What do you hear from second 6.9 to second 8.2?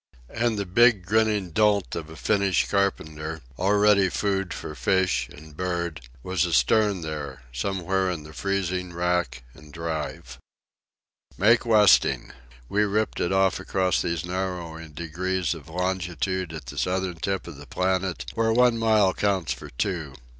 there somewhere